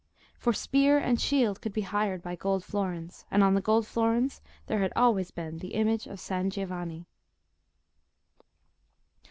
For 0.39 0.51
spear 0.51 0.97
and 0.97 1.21
shield 1.21 1.61
could 1.61 1.73
be 1.73 1.81
hired 1.81 2.23
by 2.23 2.35
gold 2.35 2.63
florins, 2.63 3.23
and 3.29 3.43
on 3.43 3.53
the 3.53 3.61
gold 3.61 3.85
florins 3.85 4.41
there 4.65 4.79
had 4.79 4.91
always 4.95 5.29
been 5.29 5.59
the 5.59 5.75
image 5.75 6.07
of 6.07 6.19
San 6.19 6.49
Giovanni. 6.49 7.05